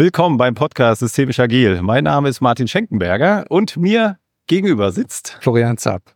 [0.00, 1.82] Willkommen beim Podcast Systemisch Agil.
[1.82, 6.14] Mein Name ist Martin Schenkenberger und mir gegenüber sitzt Florian Zapp.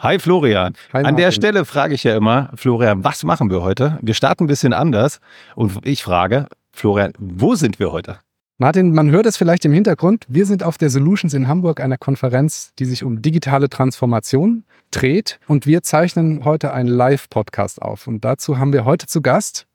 [0.00, 0.74] Hi Florian.
[0.92, 1.30] Hi, An der.
[1.30, 4.00] Stelle frage ich ja immer, Florian, was machen wir heute?
[4.02, 5.20] Wir starten ein bisschen anders
[5.54, 8.18] und ich frage, Florian, wo sind wir heute?
[8.58, 10.26] Martin, man hört es vielleicht im Hintergrund.
[10.26, 15.38] Wir sind auf der Solutions in Hamburg, einer Konferenz, die sich um digitale Transformation dreht.
[15.46, 18.08] Und wir zeichnen heute einen Live-Podcast auf.
[18.08, 19.68] Und dazu haben wir heute zu Gast.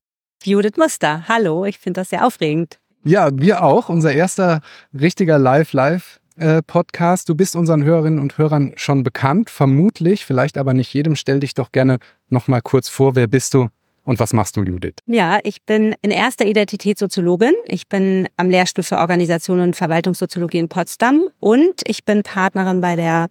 [0.44, 1.24] Judith Muster.
[1.30, 2.80] Hallo, ich finde das sehr aufregend.
[3.08, 3.90] Ja, wir auch.
[3.90, 4.62] Unser erster
[5.00, 7.30] richtiger Live-Live-Podcast.
[7.30, 11.16] Du bist unseren Hörerinnen und Hörern schon bekannt, vermutlich, vielleicht aber nicht jedem.
[11.16, 12.00] Stell dich doch gerne
[12.30, 13.16] nochmal kurz vor.
[13.16, 13.68] Wer bist du
[14.06, 14.96] und was machst du, Judith?
[15.06, 17.54] Ja, ich bin in erster Identität Soziologin.
[17.66, 22.96] Ich bin am Lehrstuhl für Organisation und Verwaltungssoziologie in Potsdam und ich bin Partnerin bei
[22.96, 23.28] der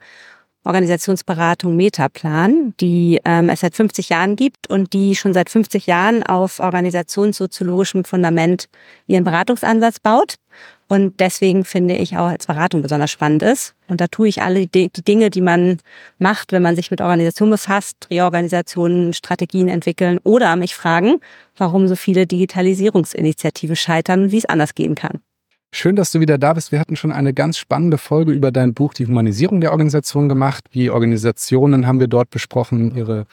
[0.64, 6.22] Organisationsberatung Metaplan, die ähm, es seit 50 Jahren gibt und die schon seit 50 Jahren
[6.22, 8.68] auf organisationssoziologischem Fundament
[9.06, 10.36] ihren Beratungsansatz baut.
[10.88, 13.74] Und deswegen finde ich auch als Beratung besonders spannend ist.
[13.88, 15.78] Und da tue ich alle die Dinge, die man
[16.18, 21.20] macht, wenn man sich mit Organisation befasst, Reorganisationen, Strategien entwickeln oder mich fragen,
[21.56, 25.20] warum so viele Digitalisierungsinitiativen scheitern und wie es anders gehen kann.
[25.76, 26.70] Schön, dass du wieder da bist.
[26.70, 30.66] Wir hatten schon eine ganz spannende Folge über dein Buch Die Humanisierung der Organisation gemacht.
[30.70, 33.26] Wie Organisationen haben wir dort besprochen, ihre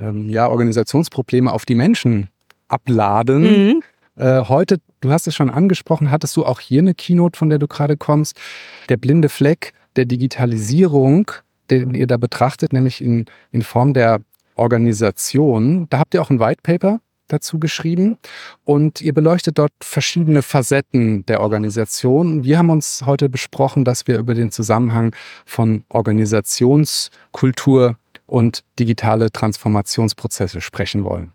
[0.00, 2.30] ähm, ja, Organisationsprobleme auf die Menschen
[2.68, 3.42] abladen.
[3.42, 3.82] Mhm.
[4.16, 7.58] Äh, heute, du hast es schon angesprochen, hattest du auch hier eine Keynote, von der
[7.58, 8.40] du gerade kommst.
[8.88, 11.30] Der blinde Fleck der Digitalisierung,
[11.70, 14.22] den ihr da betrachtet, nämlich in, in Form der
[14.54, 15.88] Organisation.
[15.90, 17.00] Da habt ihr auch ein White Paper
[17.32, 18.18] dazu geschrieben
[18.64, 22.44] und ihr beleuchtet dort verschiedene Facetten der Organisation.
[22.44, 25.14] Wir haben uns heute besprochen, dass wir über den Zusammenhang
[25.46, 31.32] von Organisationskultur und digitale Transformationsprozesse sprechen wollen.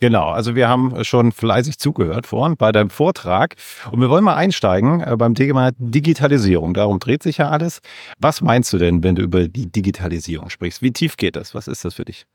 [0.00, 3.56] Genau, also wir haben schon fleißig zugehört vorhin bei deinem Vortrag
[3.90, 6.72] und wir wollen mal einsteigen äh, beim Thema Digitalisierung.
[6.72, 7.80] Darum dreht sich ja alles.
[8.20, 10.82] Was meinst du denn, wenn du über die Digitalisierung sprichst?
[10.82, 11.54] Wie tief geht das?
[11.54, 12.26] Was ist das für dich?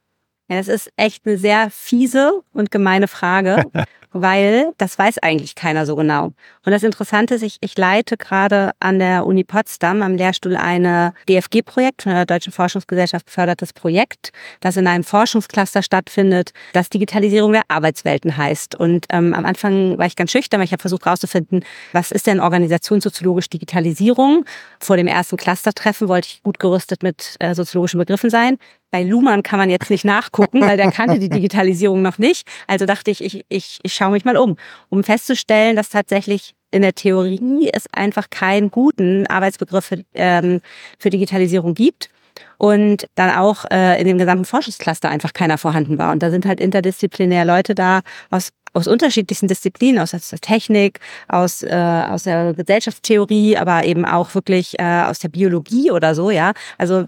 [0.50, 3.64] Ja, das ist echt eine sehr fiese und gemeine Frage,
[4.12, 6.26] weil das weiß eigentlich keiner so genau.
[6.66, 11.14] Und das Interessante ist, ich, ich leite gerade an der Uni Potsdam am Lehrstuhl eine
[11.30, 17.64] DFG-Projekt von der Deutschen Forschungsgesellschaft gefördertes Projekt, das in einem Forschungscluster stattfindet, das Digitalisierung der
[17.70, 18.76] Arbeitswelten heißt.
[18.76, 22.28] Und ähm, am Anfang war ich ganz schüchtern, weil ich habe versucht herauszufinden, was ist
[22.28, 24.44] denn organisationssoziologisch Digitalisierung?
[24.80, 28.58] Vor dem ersten Clustertreffen wollte ich gut gerüstet mit äh, soziologischen Begriffen sein.
[28.94, 32.48] Bei Luhmann kann man jetzt nicht nachgucken, weil der kannte die Digitalisierung noch nicht.
[32.68, 34.56] Also dachte ich, ich, ich, ich schaue mich mal um,
[34.90, 40.62] um festzustellen, dass tatsächlich in der Theorie es einfach keinen guten Arbeitsbegriff für, ähm,
[41.00, 42.12] für Digitalisierung gibt
[42.60, 46.12] und dann auch äh, in dem gesamten Forschungscluster einfach keiner vorhanden war.
[46.12, 51.62] Und da sind halt interdisziplinär Leute da aus aus unterschiedlichsten Disziplinen, aus der Technik, aus,
[51.62, 56.54] äh, aus der Gesellschaftstheorie, aber eben auch wirklich äh, aus der Biologie oder so, ja.
[56.80, 57.06] Also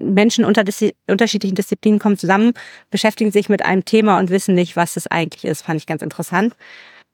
[0.00, 2.52] Menschen unter diszi unterschiedlichen Disziplinen kommen zusammen,
[2.90, 5.62] beschäftigen sich mit einem Thema und wissen nicht, was es eigentlich ist.
[5.62, 6.54] Fand ich ganz interessant.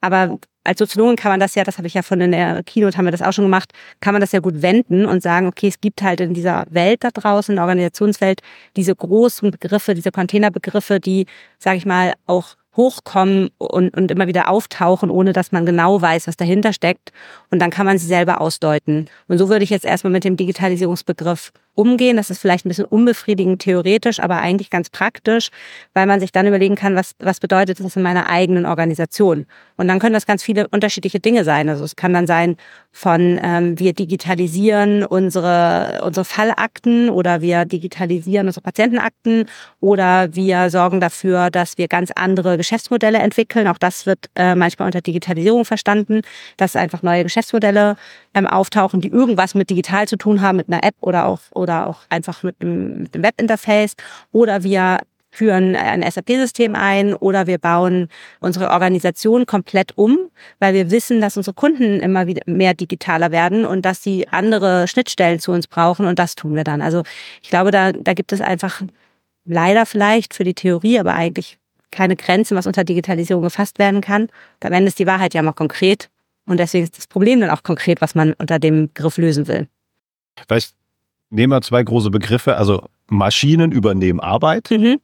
[0.01, 2.97] Aber als Soziologin kann man das ja, das habe ich ja von in der Keynote
[2.97, 5.69] haben wir das auch schon gemacht, kann man das ja gut wenden und sagen, okay,
[5.69, 8.41] es gibt halt in dieser Welt da draußen, in der Organisationswelt,
[8.77, 11.27] diese großen Begriffe, diese Containerbegriffe, die,
[11.59, 16.27] sage ich mal, auch hochkommen und, und immer wieder auftauchen, ohne dass man genau weiß,
[16.27, 17.13] was dahinter steckt.
[17.51, 19.07] Und dann kann man sie selber ausdeuten.
[19.29, 22.17] Und so würde ich jetzt erstmal mit dem Digitalisierungsbegriff umgehen.
[22.17, 25.51] Das ist vielleicht ein bisschen unbefriedigend theoretisch, aber eigentlich ganz praktisch,
[25.93, 29.47] weil man sich dann überlegen kann, was, was bedeutet das in meiner eigenen Organisation.
[29.77, 31.69] Und dann können das ganz viele unterschiedliche Dinge sein.
[31.69, 32.57] Also es kann dann sein
[32.93, 39.47] von, ähm, wir digitalisieren unsere, unsere Fallakten oder wir digitalisieren unsere Patientenakten
[39.81, 43.67] oder wir sorgen dafür, dass wir ganz andere Geschäftsmodelle entwickeln.
[43.67, 46.23] Auch das wird äh, manchmal unter Digitalisierung verstanden,
[46.57, 47.97] dass einfach neue Geschäftsmodelle
[48.35, 51.89] ähm, auftauchen, die irgendwas mit digital zu tun haben, mit einer App oder auch oder
[51.89, 53.95] auch einfach mit dem, mit dem Webinterface
[54.31, 55.01] oder wir
[55.35, 58.09] führen ein SAP-System ein oder wir bauen
[58.41, 60.17] unsere Organisation komplett um,
[60.61, 64.87] weil wir wissen, dass unsere Kunden immer wieder mehr digitaler werden und dass sie andere
[64.87, 66.81] Schnittstellen zu uns brauchen und das tun wir dann.
[66.81, 67.03] Also
[67.43, 68.83] ich glaube, da, da gibt es einfach
[69.45, 71.59] leider vielleicht für die Theorie, aber eigentlich
[71.91, 74.29] keine Grenzen, was unter Digitalisierung gefasst werden kann.
[74.63, 76.11] Am Ende ist die Wahrheit ja mal konkret
[76.47, 79.69] und deswegen ist das Problem dann auch konkret, was man unter dem Begriff lösen will.
[80.47, 80.75] Vielleicht
[81.31, 82.57] nehmen wir zwei große Begriffe.
[82.57, 84.99] Also Maschinen übernehmen Arbeit Mhm.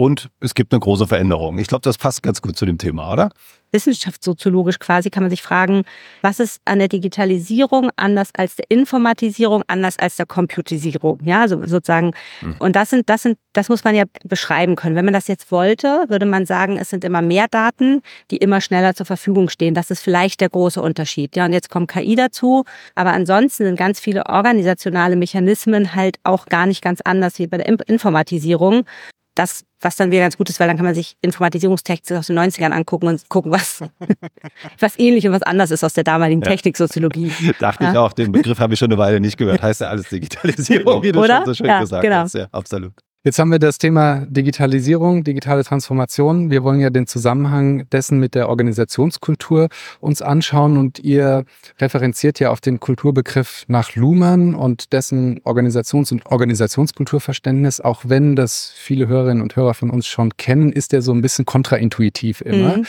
[0.00, 1.58] Und es gibt eine große Veränderung.
[1.58, 3.28] Ich glaube, das passt ganz gut zu dem Thema, oder?
[3.72, 5.82] wissenschaftssoziologisch quasi kann man sich fragen,
[6.22, 11.64] was ist an der Digitalisierung anders als der Informatisierung, anders als der Computisierung, ja, also
[11.66, 12.12] sozusagen.
[12.40, 12.56] Mhm.
[12.58, 14.96] Und das sind, das sind, das muss man ja beschreiben können.
[14.96, 18.02] Wenn man das jetzt wollte, würde man sagen, es sind immer mehr Daten,
[18.32, 19.74] die immer schneller zur Verfügung stehen.
[19.74, 21.36] Das ist vielleicht der große Unterschied.
[21.36, 22.64] Ja, und jetzt kommt KI dazu,
[22.94, 27.58] aber ansonsten sind ganz viele organisationale Mechanismen halt auch gar nicht ganz anders wie bei
[27.58, 28.84] der Informatisierung
[29.34, 32.38] das, was dann wieder ganz gut ist, weil dann kann man sich Informatisierungstexte aus den
[32.38, 33.82] 90ern angucken und gucken, was,
[34.78, 36.48] was ähnlich und was anders ist aus der damaligen ja.
[36.48, 37.32] Techniksoziologie.
[37.58, 37.92] Dachte ja.
[37.92, 39.62] ich auch, den Begriff habe ich schon eine Weile nicht gehört.
[39.62, 41.38] Heißt ja alles Digitalisierung, wie du Oder?
[41.38, 42.16] schon so schön ja, gesagt genau.
[42.16, 42.34] hast.
[42.34, 42.92] Ja, absolut.
[43.22, 46.50] Jetzt haben wir das Thema Digitalisierung, digitale Transformation.
[46.50, 49.68] Wir wollen ja den Zusammenhang dessen mit der Organisationskultur
[50.00, 51.44] uns anschauen und ihr
[51.78, 57.82] referenziert ja auf den Kulturbegriff nach Luhmann und dessen Organisations- und Organisationskulturverständnis.
[57.82, 61.20] Auch wenn das viele Hörerinnen und Hörer von uns schon kennen, ist der so ein
[61.20, 62.78] bisschen kontraintuitiv immer.
[62.78, 62.86] Mhm.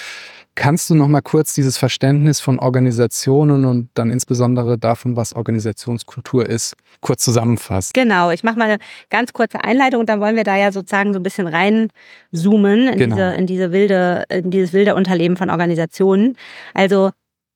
[0.56, 6.46] Kannst du noch mal kurz dieses Verständnis von Organisationen und dann insbesondere davon, was Organisationskultur
[6.46, 7.92] ist, kurz zusammenfassen?
[7.94, 11.14] Genau, ich mache mal eine ganz kurze Einleitung und dann wollen wir da ja sozusagen
[11.14, 13.16] so ein bisschen reinzoomen in genau.
[13.16, 16.36] diese in diese wilde in dieses wilde Unterleben von Organisationen.
[16.74, 17.12] Also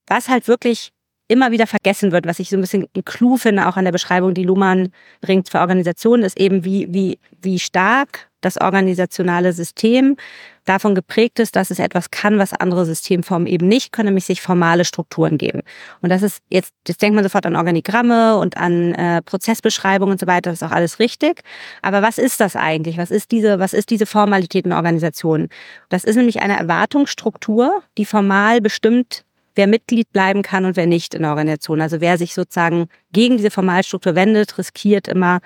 [0.07, 0.91] was halt wirklich
[1.27, 3.91] immer wieder vergessen wird, was ich so ein bisschen ein Clou finde, auch an der
[3.91, 4.89] Beschreibung, die Luhmann
[5.21, 10.17] bringt für Organisationen, ist eben, wie, wie, wie stark das organisationale System
[10.65, 14.41] davon geprägt ist, dass es etwas kann, was andere Systemformen eben nicht können, nämlich sich
[14.41, 15.61] formale Strukturen geben.
[16.01, 20.19] Und das ist jetzt, jetzt denkt man sofort an Organigramme und an äh, Prozessbeschreibungen und
[20.19, 21.41] so weiter, das ist auch alles richtig.
[21.81, 22.97] Aber was ist das eigentlich?
[22.97, 25.49] Was ist diese, was ist diese Formalität in Organisationen?
[25.89, 29.23] Das ist nämlich eine Erwartungsstruktur, die formal bestimmt
[29.55, 31.81] wer Mitglied bleiben kann und wer nicht in der Organisation.
[31.81, 35.39] Also wer sich sozusagen gegen diese Formalstruktur wendet, riskiert immer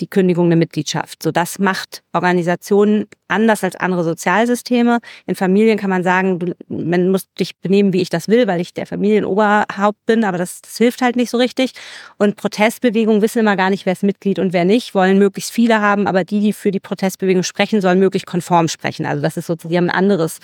[0.00, 1.22] die Kündigung der Mitgliedschaft.
[1.22, 4.98] So, das macht Organisationen anders als andere Sozialsysteme.
[5.26, 8.60] In Familien kann man sagen, du, man muss dich benehmen, wie ich das will, weil
[8.60, 11.72] ich der Familienoberhaupt bin, aber das, das hilft halt nicht so richtig.
[12.18, 15.80] Und Protestbewegungen wissen immer gar nicht, wer ist Mitglied und wer nicht, wollen möglichst viele
[15.80, 19.06] haben, aber die, die für die Protestbewegung sprechen, sollen möglichst konform sprechen.
[19.06, 20.38] Also das ist sozusagen ein anderes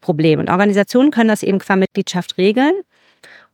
[0.00, 0.40] Problem.
[0.40, 2.72] Und Organisationen können das eben qua Mitgliedschaft regeln.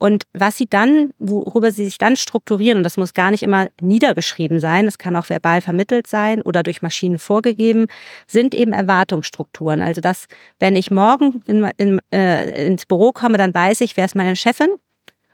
[0.00, 3.68] Und was sie dann, worüber sie sich dann strukturieren, und das muss gar nicht immer
[3.82, 7.86] niedergeschrieben sein, es kann auch verbal vermittelt sein oder durch Maschinen vorgegeben,
[8.26, 9.82] sind eben Erwartungsstrukturen.
[9.82, 10.26] Also dass,
[10.58, 14.36] wenn ich morgen in, in, äh, ins Büro komme, dann weiß ich, wer ist meine
[14.36, 14.70] Chefin,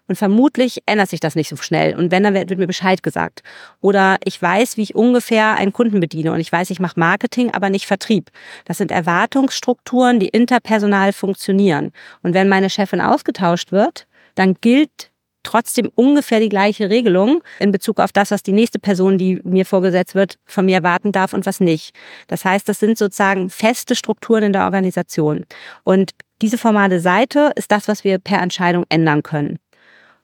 [0.09, 1.97] und vermutlich ändert sich das nicht so schnell.
[1.97, 3.43] Und wenn, dann wird mir Bescheid gesagt.
[3.81, 6.31] Oder ich weiß, wie ich ungefähr einen Kunden bediene.
[6.31, 8.31] Und ich weiß, ich mache Marketing, aber nicht Vertrieb.
[8.67, 11.91] Das sind Erwartungsstrukturen, die interpersonal funktionieren.
[12.23, 14.07] Und wenn meine Chefin ausgetauscht wird,
[14.37, 15.11] dann gilt
[15.43, 19.65] trotzdem ungefähr die gleiche Regelung in Bezug auf das, was die nächste Person, die mir
[19.65, 21.95] vorgesetzt wird, von mir erwarten darf und was nicht.
[22.27, 25.45] Das heißt, das sind sozusagen feste Strukturen in der Organisation.
[25.85, 26.13] Und
[26.43, 29.59] diese formale Seite ist das, was wir per Entscheidung ändern können.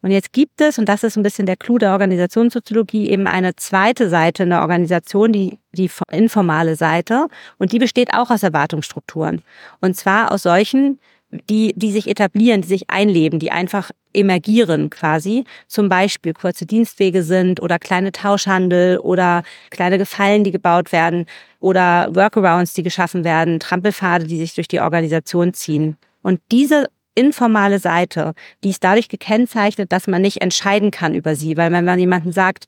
[0.02, 3.54] Und jetzt gibt es, und das ist ein bisschen der Clou der Organisationssoziologie, eben eine
[3.54, 7.28] zweite Seite in der Organisation, die, die informale Seite.
[7.58, 9.42] Und die besteht auch aus Erwartungsstrukturen.
[9.80, 10.98] Und zwar aus solchen,
[11.32, 15.44] die, die sich etablieren, die sich einleben, die einfach emergieren quasi.
[15.66, 21.26] Zum Beispiel kurze Dienstwege sind oder kleine Tauschhandel oder kleine Gefallen, die gebaut werden
[21.60, 25.96] oder Workarounds, die geschaffen werden, Trampelpfade, die sich durch die Organisation ziehen.
[26.22, 31.56] Und diese informale Seite, die ist dadurch gekennzeichnet, dass man nicht entscheiden kann über sie,
[31.56, 32.66] weil wenn man jemanden sagt,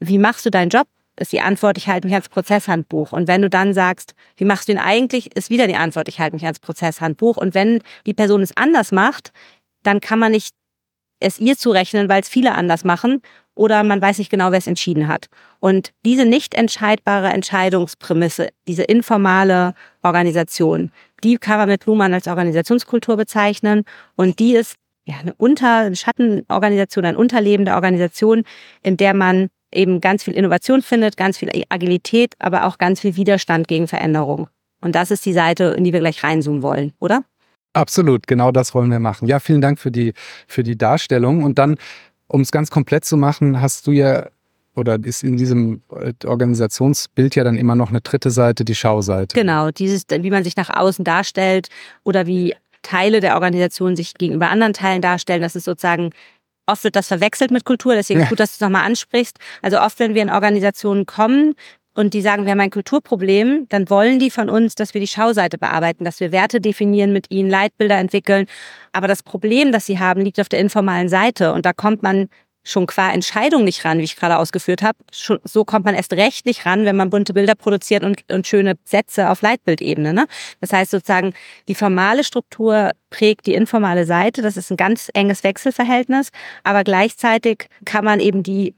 [0.00, 0.86] wie machst du deinen Job?
[1.18, 3.12] Ist die Antwort, ich halte mich ans Prozesshandbuch.
[3.12, 6.20] Und wenn du dann sagst, wie machst du ihn eigentlich, ist wieder die Antwort, ich
[6.20, 7.36] halte mich ans Prozesshandbuch.
[7.36, 9.32] Und wenn die Person es anders macht,
[9.82, 10.54] dann kann man nicht
[11.20, 13.22] es ihr zurechnen, weil es viele anders machen
[13.54, 15.26] oder man weiß nicht genau, wer es entschieden hat.
[15.60, 20.90] Und diese nicht entscheidbare Entscheidungsprämisse, diese informale Organisation,
[21.22, 23.84] die kann man mit Luhmann als Organisationskultur bezeichnen
[24.16, 28.44] und die ist ja eine Unter eine Schattenorganisation, ein Unterleben der Organisation,
[28.82, 33.16] in der man eben ganz viel Innovation findet, ganz viel Agilität, aber auch ganz viel
[33.16, 34.48] Widerstand gegen Veränderung.
[34.80, 37.24] Und das ist die Seite, in die wir gleich reinzoomen wollen, oder?
[37.72, 39.28] Absolut, genau das wollen wir machen.
[39.28, 40.12] Ja, vielen Dank für die,
[40.46, 41.42] für die Darstellung.
[41.42, 41.76] Und dann,
[42.26, 44.28] um es ganz komplett zu machen, hast du ja
[44.74, 49.38] oder ist in diesem äh, Organisationsbild ja dann immer noch eine dritte Seite, die Schauseite.
[49.38, 51.68] Genau, dieses, wie man sich nach außen darstellt
[52.04, 55.42] oder wie Teile der Organisation sich gegenüber anderen Teilen darstellen.
[55.42, 56.10] Das ist sozusagen
[56.72, 58.26] Oft wird das verwechselt mit Kultur, deswegen ja.
[58.26, 59.36] gut, dass du es nochmal ansprichst.
[59.60, 61.54] Also oft, wenn wir in Organisationen kommen
[61.94, 65.06] und die sagen, wir haben ein Kulturproblem, dann wollen die von uns, dass wir die
[65.06, 68.46] Schauseite bearbeiten, dass wir Werte definieren mit ihnen, Leitbilder entwickeln.
[68.92, 72.28] Aber das Problem, das sie haben, liegt auf der informalen Seite und da kommt man
[72.64, 74.98] schon qua Entscheidung nicht ran, wie ich gerade ausgeführt habe.
[75.10, 78.74] So kommt man erst recht nicht ran, wenn man bunte Bilder produziert und, und schöne
[78.84, 80.12] Sätze auf Leitbildebene.
[80.12, 80.26] Ne?
[80.60, 81.34] Das heißt sozusagen,
[81.68, 84.42] die formale Struktur prägt die informale Seite.
[84.42, 86.30] Das ist ein ganz enges Wechselverhältnis.
[86.62, 88.74] Aber gleichzeitig kann man eben die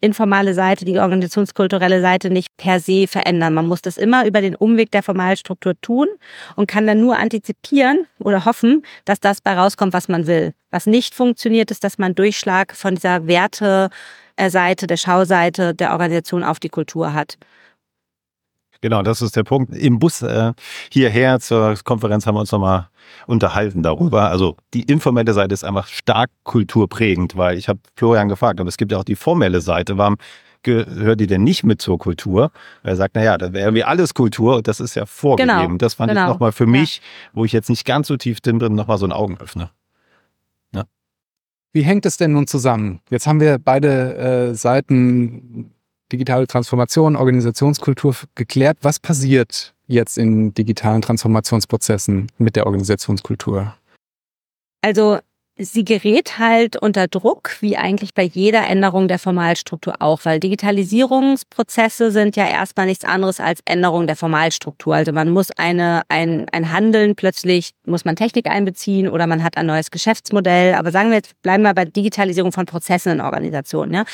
[0.00, 3.54] informale Seite, die organisationskulturelle Seite nicht per se verändern.
[3.54, 6.08] Man muss das immer über den Umweg der Formalstruktur tun
[6.56, 10.54] und kann dann nur antizipieren oder hoffen, dass das bei rauskommt, was man will.
[10.70, 16.60] Was nicht funktioniert, ist, dass man Durchschlag von dieser Werteseite, der Schauseite der Organisation auf
[16.60, 17.36] die Kultur hat.
[18.84, 19.74] Genau, das ist der Punkt.
[19.74, 20.52] Im Bus äh,
[20.92, 22.90] hierher zur Konferenz haben wir uns nochmal
[23.26, 24.28] unterhalten darüber.
[24.28, 28.76] Also die informelle Seite ist einfach stark kulturprägend, weil ich habe Florian gefragt, aber es
[28.76, 29.96] gibt ja auch die formelle Seite.
[29.96, 30.16] Warum
[30.60, 32.50] gehört die denn nicht mit zur Kultur?
[32.82, 35.60] Er sagt, naja, da wäre irgendwie alles Kultur und das ist ja vorgegeben.
[35.60, 36.24] Genau, das fand genau.
[36.24, 37.02] ich nochmal für mich, ja.
[37.32, 39.70] wo ich jetzt nicht ganz so tief drin bin, nochmal so ein Augenöffner.
[40.74, 40.84] Ja.
[41.72, 43.00] Wie hängt es denn nun zusammen?
[43.08, 45.73] Jetzt haben wir beide äh, Seiten
[46.12, 48.78] digitale Transformation, Organisationskultur geklärt.
[48.82, 53.74] Was passiert jetzt in digitalen Transformationsprozessen mit der Organisationskultur?
[54.82, 55.18] Also
[55.56, 62.10] sie gerät halt unter Druck, wie eigentlich bei jeder Änderung der Formalstruktur auch, weil Digitalisierungsprozesse
[62.10, 64.96] sind ja erstmal nichts anderes als Änderung der Formalstruktur.
[64.96, 69.56] Also man muss eine, ein, ein Handeln plötzlich, muss man Technik einbeziehen oder man hat
[69.56, 70.74] ein neues Geschäftsmodell.
[70.74, 74.04] Aber sagen wir jetzt, bleiben wir bei Digitalisierung von Prozessen in Organisationen, ja.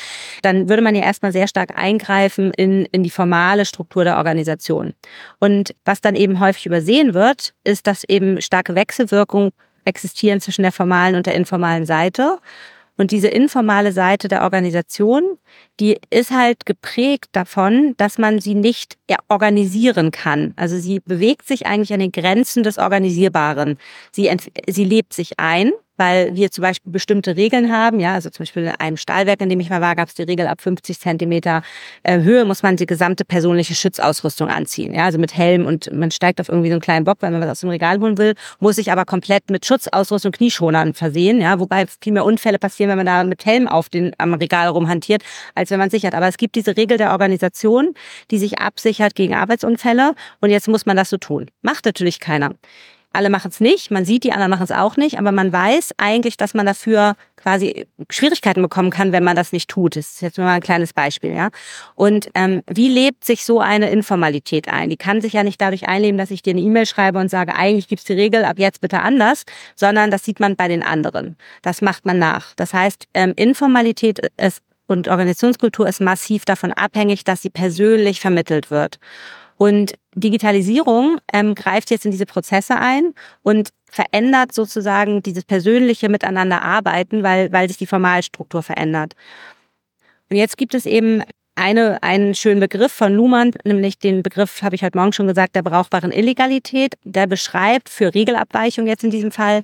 [0.42, 4.92] Dann würde man ja erstmal sehr stark eingreifen in, in die formale Struktur der Organisation.
[5.38, 9.52] Und was dann eben häufig übersehen wird, ist, dass eben starke Wechselwirkung
[9.84, 12.38] existieren zwischen der formalen und der informalen Seite.
[12.96, 15.38] Und diese informale Seite der Organisation,
[15.80, 20.52] die ist halt geprägt davon, dass man sie nicht organisieren kann.
[20.56, 23.78] Also sie bewegt sich eigentlich an den Grenzen des Organisierbaren.
[24.12, 24.30] Sie,
[24.68, 28.00] sie lebt sich ein weil wir zum Beispiel bestimmte Regeln haben.
[28.00, 30.22] Ja, also zum Beispiel in einem Stahlwerk, in dem ich mal war, gab es die
[30.22, 31.60] Regel, ab 50 Zentimeter
[32.04, 34.94] äh, Höhe muss man die gesamte persönliche Schutzausrüstung anziehen.
[34.94, 37.42] Ja, also mit Helm und man steigt auf irgendwie so einen kleinen Bock, weil man
[37.42, 41.38] was aus dem Regal holen will, muss sich aber komplett mit Schutzausrüstung, Knieschonern versehen.
[41.42, 44.68] Ja, wobei viel mehr Unfälle passieren, wenn man da mit Helm auf den am Regal
[44.68, 45.22] rumhantiert,
[45.54, 46.14] als wenn man sichert.
[46.14, 47.92] Aber es gibt diese Regel der Organisation,
[48.30, 51.50] die sich absichert gegen Arbeitsunfälle und jetzt muss man das so tun.
[51.60, 52.54] Macht natürlich keiner.
[53.12, 55.94] Alle machen es nicht, man sieht, die anderen machen es auch nicht, aber man weiß
[55.96, 59.96] eigentlich, dass man dafür quasi Schwierigkeiten bekommen kann, wenn man das nicht tut.
[59.96, 61.48] Das ist jetzt mal ein kleines Beispiel, ja.
[61.96, 64.90] Und ähm, wie lebt sich so eine Informalität ein?
[64.90, 67.56] Die kann sich ja nicht dadurch einleben, dass ich dir eine E-Mail schreibe und sage,
[67.56, 69.42] eigentlich gibt's die Regel, ab jetzt bitte anders,
[69.74, 71.36] sondern das sieht man bei den anderen.
[71.62, 72.54] Das macht man nach.
[72.54, 78.70] Das heißt, ähm, Informalität ist und Organisationskultur ist massiv davon abhängig, dass sie persönlich vermittelt
[78.70, 78.98] wird.
[79.60, 83.12] Und Digitalisierung ähm, greift jetzt in diese Prozesse ein
[83.42, 89.14] und verändert sozusagen dieses persönliche Miteinander arbeiten, weil, weil sich die Formalstruktur verändert.
[90.30, 91.22] Und jetzt gibt es eben
[91.56, 95.54] eine, einen schönen Begriff von Luhmann, nämlich den Begriff, habe ich heute Morgen schon gesagt,
[95.54, 96.94] der brauchbaren Illegalität.
[97.04, 99.62] Der beschreibt für Regelabweichung jetzt in diesem Fall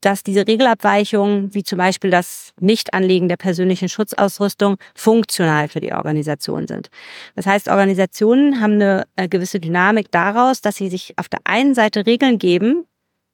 [0.00, 6.66] dass diese Regelabweichungen, wie zum Beispiel das Nichtanlegen der persönlichen Schutzausrüstung, funktional für die Organisation
[6.66, 6.90] sind.
[7.34, 12.06] Das heißt, Organisationen haben eine gewisse Dynamik daraus, dass sie sich auf der einen Seite
[12.06, 12.86] Regeln geben,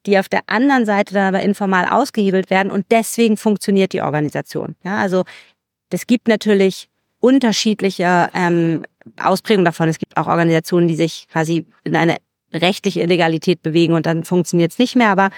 [0.07, 4.77] die auf der anderen Seite dann aber informal ausgehebelt werden und deswegen funktioniert die Organisation.
[4.83, 5.25] Ja, also
[5.91, 6.89] es gibt natürlich
[7.21, 8.85] unterschiedliche ähm,
[9.19, 9.89] Ausprägungen davon.
[9.89, 12.17] Es gibt auch Organisationen, die sich quasi in eine
[12.53, 15.09] rechtliche Illegalität bewegen und dann funktioniert es nicht mehr.
[15.09, 15.31] Aber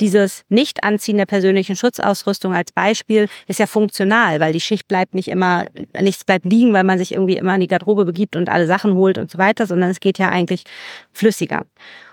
[0.00, 5.28] dieses Nicht-Anziehen der persönlichen Schutzausrüstung als Beispiel ist ja funktional, weil die Schicht bleibt nicht
[5.28, 5.66] immer,
[6.00, 8.94] nichts bleibt liegen, weil man sich irgendwie immer in die Garderobe begibt und alle Sachen
[8.94, 10.64] holt und so weiter, sondern es geht ja eigentlich
[11.12, 11.64] flüssiger.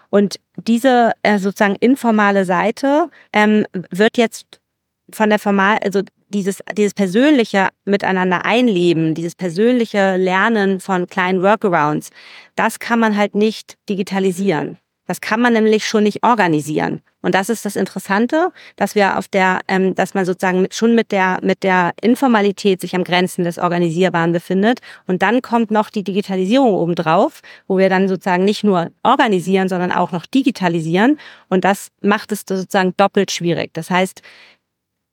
[0.10, 4.61] Und diese äh, sozusagen informale Seite ähm, wird jetzt
[5.14, 12.10] von der formal, also dieses, dieses persönliche Miteinander einleben, dieses persönliche Lernen von kleinen Workarounds,
[12.56, 14.78] das kann man halt nicht digitalisieren.
[15.08, 17.02] Das kann man nämlich schon nicht organisieren.
[17.22, 20.96] Und das ist das Interessante, dass wir auf der, ähm, dass man sozusagen mit, schon
[20.96, 24.80] mit der mit der Informalität sich am Grenzen des Organisierbaren befindet.
[25.08, 29.92] Und dann kommt noch die Digitalisierung obendrauf, wo wir dann sozusagen nicht nur organisieren, sondern
[29.92, 31.20] auch noch digitalisieren.
[31.50, 33.72] Und das macht es sozusagen doppelt schwierig.
[33.74, 34.22] Das heißt,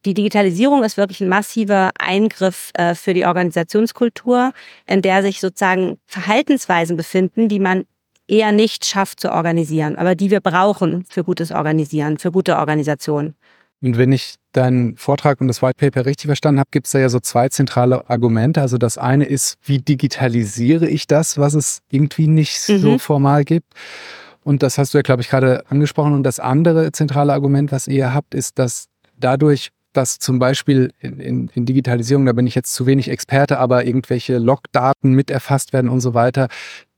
[0.05, 4.53] die Digitalisierung ist wirklich ein massiver Eingriff äh, für die Organisationskultur,
[4.87, 7.85] in der sich sozusagen Verhaltensweisen befinden, die man
[8.29, 13.35] eher nicht schafft zu organisieren, aber die wir brauchen für gutes Organisieren, für gute Organisation.
[13.81, 16.99] Und wenn ich deinen Vortrag und das White Paper richtig verstanden habe, gibt es da
[16.99, 18.61] ja so zwei zentrale Argumente.
[18.61, 22.79] Also das eine ist, wie digitalisiere ich das, was es irgendwie nicht mhm.
[22.79, 23.73] so formal gibt?
[24.43, 26.13] Und das hast du ja, glaube ich, gerade angesprochen.
[26.13, 28.87] Und das andere zentrale Argument, was ihr habt, ist, dass
[29.17, 33.59] dadurch dass zum Beispiel in, in, in Digitalisierung, da bin ich jetzt zu wenig Experte,
[33.59, 36.47] aber irgendwelche Logdaten mit erfasst werden und so weiter,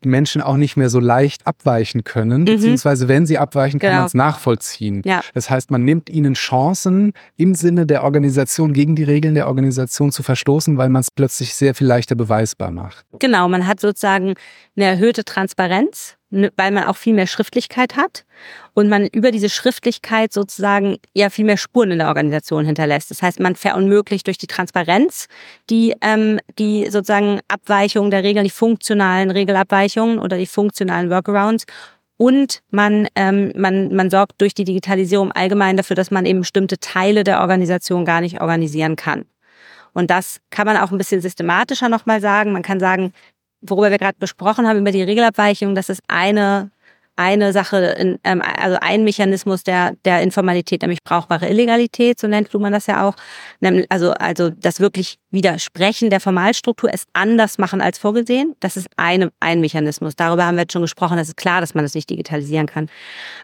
[0.04, 2.44] Menschen auch nicht mehr so leicht abweichen können, mhm.
[2.46, 4.00] beziehungsweise wenn sie abweichen, kann genau.
[4.00, 5.02] man es nachvollziehen.
[5.04, 5.22] Ja.
[5.34, 10.12] Das heißt, man nimmt ihnen Chancen im Sinne der Organisation gegen die Regeln der Organisation
[10.12, 13.04] zu verstoßen, weil man es plötzlich sehr viel leichter beweisbar macht.
[13.18, 14.34] Genau, man hat sozusagen
[14.76, 18.24] eine erhöhte Transparenz Ne, weil man auch viel mehr Schriftlichkeit hat
[18.74, 23.10] und man über diese Schriftlichkeit sozusagen ja viel mehr Spuren in der Organisation hinterlässt.
[23.10, 25.26] Das heißt, man verunmöglicht durch die Transparenz
[25.70, 31.66] die, ähm, die sozusagen Abweichungen der Regeln, die funktionalen Regelabweichungen oder die funktionalen Workarounds
[32.20, 36.78] und man, ähm, man, man sorgt durch die Digitalisierung allgemein dafür, dass man eben bestimmte
[36.78, 39.24] Teile der Organisation gar nicht organisieren kann.
[39.94, 42.52] Und das kann man auch ein bisschen systematischer nochmal sagen.
[42.52, 43.14] Man kann sagen,
[43.62, 46.70] worüber wir gerade besprochen haben, über die Regelabweichung, das ist eine,
[47.20, 52.72] eine Sache, ähm, also ein Mechanismus der, der Informalität, nämlich brauchbare Illegalität, so nennt man
[52.72, 53.14] das ja auch.
[53.90, 59.30] Also, also das wirklich Widersprechen der Formalstruktur, es anders machen als vorgesehen, das ist eine,
[59.38, 60.16] ein Mechanismus.
[60.16, 62.88] Darüber haben wir jetzt schon gesprochen, das ist klar, dass man das nicht digitalisieren kann.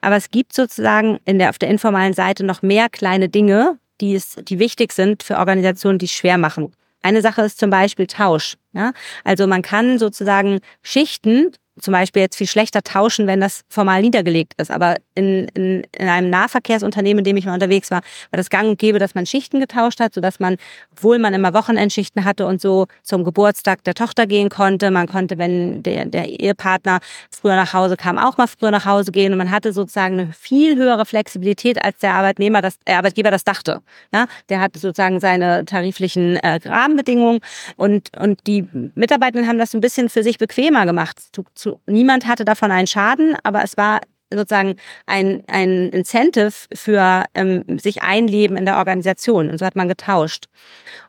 [0.01, 4.15] Aber es gibt sozusagen in der, auf der informellen Seite noch mehr kleine Dinge, die,
[4.15, 6.73] es, die wichtig sind für Organisationen, die es schwer machen.
[7.03, 8.57] Eine Sache ist zum Beispiel Tausch.
[8.73, 8.93] Ja?
[9.23, 14.55] Also man kann sozusagen Schichten zum Beispiel jetzt viel schlechter tauschen, wenn das formal niedergelegt
[14.57, 14.71] ist.
[14.71, 18.69] Aber in, in, in einem Nahverkehrsunternehmen, in dem ich mal unterwegs war, war das gang
[18.69, 20.57] und gäbe, dass man Schichten getauscht hat, sodass man,
[20.93, 25.39] obwohl man immer Wochenendschichten hatte und so zum Geburtstag der Tochter gehen konnte, man konnte,
[25.39, 29.39] wenn der, der Ehepartner früher nach Hause kam, auch mal früher nach Hause gehen und
[29.39, 33.81] man hatte sozusagen eine viel höhere Flexibilität, als der Arbeitnehmer, das, der Arbeitgeber das dachte.
[34.13, 37.41] Ja, der hatte sozusagen seine tariflichen äh, Rahmenbedingungen
[37.77, 41.21] und, und die Mitarbeitenden haben das ein bisschen für sich bequemer gemacht.
[41.33, 44.01] Zu, zu, niemand hatte davon einen Schaden, aber es war
[44.33, 49.51] sozusagen ein, ein Incentive für ähm, sich einleben in der Organisation.
[49.51, 50.47] Und so hat man getauscht.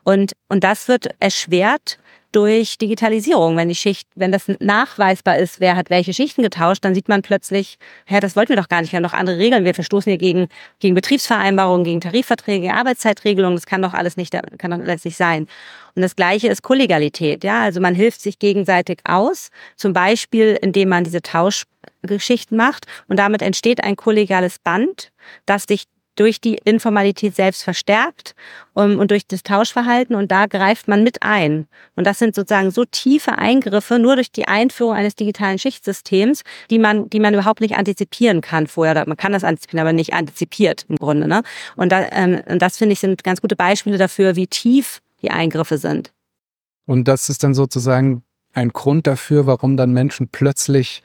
[0.04, 1.98] Und, und das wird erschwert
[2.32, 3.56] durch Digitalisierung.
[3.56, 7.22] Wenn die Schicht, wenn das nachweisbar ist, wer hat welche Schichten getauscht, dann sieht man
[7.22, 9.64] plötzlich, ja, das wollten wir doch gar nicht, wir haben doch andere Regeln.
[9.64, 13.56] Wir verstoßen hier gegen, gegen Betriebsvereinbarungen, gegen Tarifverträge, gegen Arbeitszeitregelungen.
[13.56, 15.46] Das kann doch alles nicht, kann doch letztlich sein.
[15.94, 17.44] Und das Gleiche ist Kollegialität.
[17.44, 19.48] Ja, also man hilft sich gegenseitig aus.
[19.76, 22.86] Zum Beispiel, indem man diese Tauschgeschichten macht.
[23.08, 25.10] Und damit entsteht ein kollegiales Band,
[25.46, 25.84] das dich
[26.18, 28.34] durch die Informalität selbst verstärkt
[28.74, 31.66] um, ähm, und durch das Tauschverhalten und da greift man mit ein.
[31.94, 36.78] Und das sind sozusagen so tiefe Eingriffe nur durch die Einführung eines digitalen Schichtsystems, die
[36.78, 39.06] man, die man überhaupt nicht antizipieren kann vorher.
[39.06, 41.28] Man kann das antizipieren, aber nicht antizipiert im Grunde.
[41.28, 41.42] Ne?
[41.76, 45.30] Und, da, ähm, und das finde ich sind ganz gute Beispiele dafür, wie tief die
[45.30, 46.12] Eingriffe sind.
[46.86, 48.22] Und das ist dann sozusagen
[48.54, 51.02] ein Grund dafür, warum dann Menschen plötzlich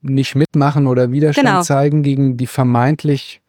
[0.00, 1.62] nicht mitmachen oder Widerstand genau.
[1.62, 3.41] zeigen gegen die vermeintlich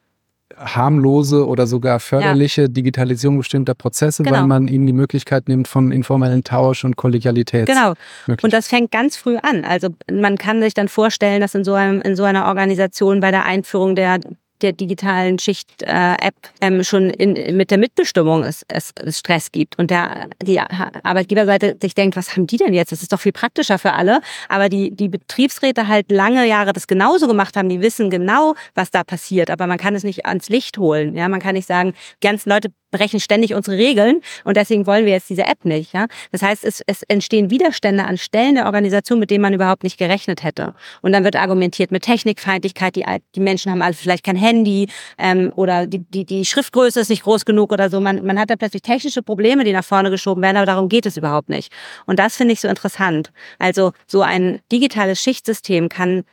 [0.58, 2.68] harmlose oder sogar förderliche ja.
[2.68, 4.38] Digitalisierung bestimmter Prozesse, genau.
[4.38, 7.66] weil man ihnen die Möglichkeit nimmt von informellen Tausch und Kollegialität.
[7.66, 7.94] Genau.
[8.28, 9.66] Und das fängt ganz früh an.
[9.66, 13.32] Also man kann sich dann vorstellen, dass in so, einem, in so einer Organisation bei
[13.32, 14.20] der Einführung der
[14.64, 19.92] der digitalen Schicht-App ähm, schon in, mit der Mitbestimmung es, es, es Stress gibt und
[19.92, 22.92] der die Arbeitgeberseite sich denkt, was haben die denn jetzt?
[22.92, 24.22] Das ist doch viel praktischer für alle.
[24.50, 28.92] Aber die, die Betriebsräte halt lange Jahre das genauso gemacht haben, die wissen genau, was
[28.92, 31.16] da passiert, aber man kann es nicht ans Licht holen.
[31.16, 35.12] Ja, man kann nicht sagen, die Leute brechen ständig unsere Regeln und deswegen wollen wir
[35.12, 35.94] jetzt diese App nicht.
[35.94, 36.08] Ja?
[36.32, 39.98] Das heißt, es, es entstehen Widerstände an Stellen der Organisation, mit denen man überhaupt nicht
[39.98, 40.74] gerechnet hätte.
[41.02, 43.04] Und dann wird argumentiert mit Technikfeindlichkeit, die,
[43.36, 47.24] die Menschen haben alle vielleicht kein Handy ähm, oder die, die, die Schriftgröße ist nicht
[47.24, 48.00] groß genug oder so.
[48.00, 51.06] Man, man hat da plötzlich technische Probleme, die nach vorne geschoben werden, aber darum geht
[51.06, 51.74] es überhaupt nicht.
[52.06, 53.32] Und das finde ich so interessant.
[53.60, 56.24] Also so ein digitales Schichtsystem kann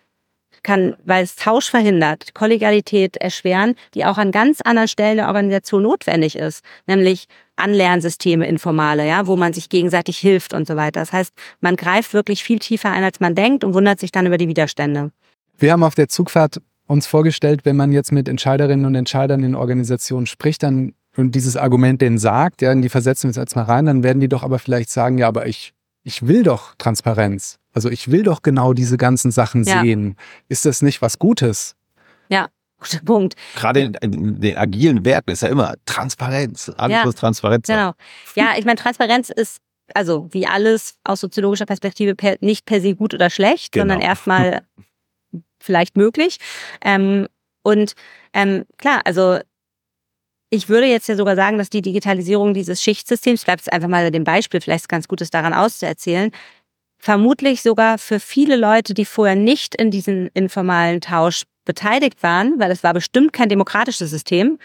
[0.63, 5.83] kann, weil es Tausch verhindert, Kollegialität erschweren, die auch an ganz anderen Stellen der Organisation
[5.83, 11.01] notwendig ist, nämlich Anlernsysteme, informale, ja, wo man sich gegenseitig hilft und so weiter.
[11.01, 14.27] Das heißt, man greift wirklich viel tiefer ein, als man denkt und wundert sich dann
[14.27, 15.13] über die Widerstände.
[15.59, 19.55] Wir haben auf der Zugfahrt uns vorgestellt, wenn man jetzt mit Entscheiderinnen und Entscheidern in
[19.55, 23.87] Organisationen spricht, dann und dieses Argument denen sagt, ja, die versetzen wir jetzt mal rein,
[23.87, 27.59] dann werden die doch aber vielleicht sagen, ja, aber ich, ich will doch Transparenz.
[27.73, 29.81] Also ich will doch genau diese ganzen Sachen ja.
[29.81, 30.17] sehen.
[30.49, 31.77] Ist das nicht was Gutes?
[32.29, 32.49] Ja,
[32.81, 33.35] guter Punkt.
[33.55, 36.71] Gerade in, in, den agilen Werten ist ja immer Transparenz.
[36.77, 37.77] Alles ja, muss Transparenz sein.
[37.77, 37.93] Genau.
[38.35, 39.61] Ja, ich meine, Transparenz ist
[39.95, 43.83] also wie alles aus soziologischer Perspektive per, nicht per se gut oder schlecht, genau.
[43.83, 44.63] sondern erstmal
[45.61, 46.39] vielleicht möglich.
[46.81, 47.27] Ähm,
[47.63, 47.95] und
[48.33, 49.39] ähm, klar, also
[50.51, 53.89] ich würde jetzt ja sogar sagen, dass die Digitalisierung dieses Schichtsystems, ich bleibe jetzt einfach
[53.89, 56.33] mal dem Beispiel, vielleicht ist ganz Gutes daran auszuerzählen,
[56.99, 62.71] vermutlich sogar für viele Leute, die vorher nicht in diesen informalen Tausch beteiligt waren, weil
[62.71, 64.59] es war bestimmt kein demokratisches System,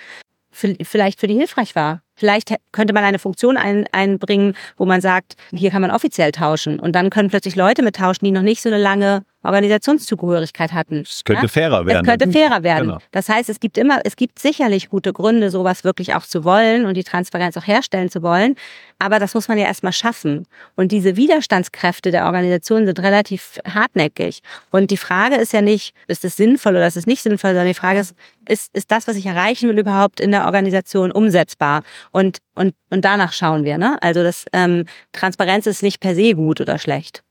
[0.52, 2.02] vielleicht für die hilfreich war.
[2.15, 6.80] Vielleicht könnte man eine Funktion ein, einbringen, wo man sagt, hier kann man offiziell tauschen.
[6.80, 11.01] Und dann können plötzlich Leute mittauschen, die noch nicht so eine lange Organisationszugehörigkeit hatten.
[11.01, 11.47] Es könnte ja?
[11.47, 12.05] fairer werden.
[12.05, 12.88] Es könnte fairer werden.
[12.88, 12.97] Genau.
[13.12, 16.86] Das heißt, es gibt immer, es gibt sicherlich gute Gründe, sowas wirklich auch zu wollen
[16.86, 18.55] und die Transparenz auch herstellen zu wollen.
[18.99, 20.45] Aber das muss man ja erstmal schaffen.
[20.75, 24.41] Und diese Widerstandskräfte der Organisation sind relativ hartnäckig.
[24.71, 27.67] Und die Frage ist ja nicht, ist es sinnvoll oder ist es nicht sinnvoll, sondern
[27.67, 28.15] die Frage ist,
[28.47, 31.84] ist, ist das, was ich erreichen will, überhaupt in der Organisation umsetzbar?
[32.12, 33.77] Und, und, und danach schauen wir.
[33.77, 33.97] Ne?
[34.01, 37.24] Also das ähm, Transparenz ist nicht per se gut oder schlecht.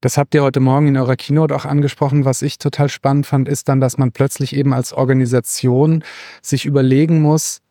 [0.00, 2.24] Das habt ihr heute Morgen in eurer Keynote auch angesprochen.
[2.24, 6.04] Was ich total spannend fand, ist dann, dass man plötzlich eben als Organisation
[6.42, 7.62] sich überlegen muss,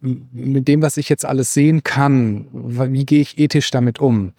[0.00, 4.32] mit dem, was ich jetzt alles sehen kann, wie gehe ich ethisch damit um?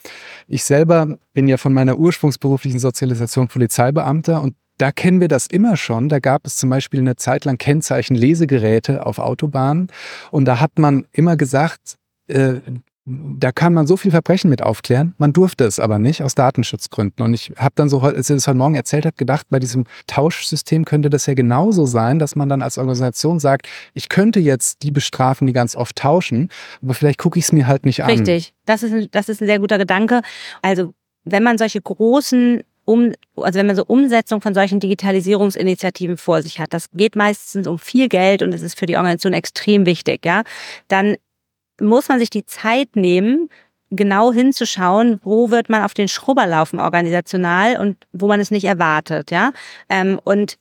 [0.48, 5.78] Ich selber bin ja von meiner ursprungsberuflichen Sozialisation Polizeibeamter und da kennen wir das immer
[5.78, 6.10] schon.
[6.10, 9.88] Da gab es zum Beispiel eine Zeit lang Kennzeichen-Lesegeräte auf Autobahnen
[10.32, 12.56] und da hat man immer gesagt, äh,
[13.06, 15.14] da kann man so viel Verbrechen mit aufklären.
[15.18, 17.26] Man durfte es aber nicht aus Datenschutzgründen.
[17.26, 19.84] Und ich habe dann so, als ich das heute Morgen erzählt habe, gedacht, bei diesem
[20.08, 24.84] Tauschsystem könnte das ja genauso sein, dass man dann als Organisation sagt, ich könnte jetzt
[24.84, 26.50] die bestrafen, die ganz oft tauschen,
[26.82, 28.10] aber vielleicht gucke ich es mir halt nicht an.
[28.10, 30.22] Richtig, das ist, das ist ein sehr guter Gedanke.
[30.62, 30.94] Also
[31.26, 36.60] wenn man solche großen um, also wenn man so Umsetzung von solchen Digitalisierungsinitiativen vor sich
[36.60, 40.26] hat, das geht meistens um viel Geld und es ist für die Organisation extrem wichtig,
[40.26, 40.44] ja,
[40.90, 41.16] dann
[41.80, 43.50] muss man sich die Zeit nehmen,
[43.90, 48.66] genau hinzuschauen, wo wird man auf den Schrubber laufen organisational und wo man es nicht
[48.66, 49.52] erwartet, ja.
[49.90, 50.58] Ähm, und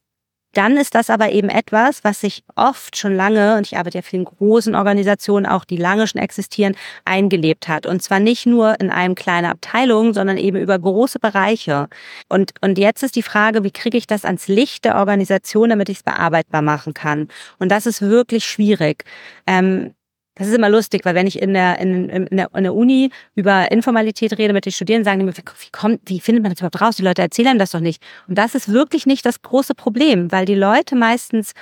[0.54, 4.02] dann ist das aber eben etwas, was sich oft schon lange, und ich arbeite ja
[4.02, 7.86] für den großen Organisationen auch, die lange schon existieren, eingelebt hat.
[7.86, 11.88] Und zwar nicht nur in einem kleinen Abteilung, sondern eben über große Bereiche.
[12.28, 15.88] Und, und jetzt ist die Frage, wie kriege ich das ans Licht der Organisation, damit
[15.88, 17.28] ich es bearbeitbar machen kann?
[17.58, 19.04] Und das ist wirklich schwierig.
[19.46, 19.94] Ähm,
[20.34, 23.10] das ist immer lustig, weil wenn ich in der, in, in, der, in der Uni
[23.34, 26.60] über Informalität rede mit den Studierenden, sagen die mir, wie, kommt, wie findet man das
[26.60, 26.96] überhaupt raus?
[26.96, 28.02] Die Leute erzählen das doch nicht.
[28.28, 31.52] Und das ist wirklich nicht das große Problem, weil die Leute meistens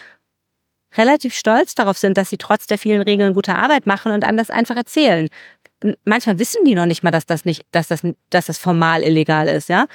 [0.97, 4.39] relativ stolz darauf sind, dass sie trotz der vielen Regeln gute Arbeit machen und einem
[4.39, 5.29] das einfach erzählen.
[6.05, 9.49] Manchmal wissen die noch nicht mal, dass das nicht, dass das, dass das formal illegal
[9.49, 9.87] ist, ja.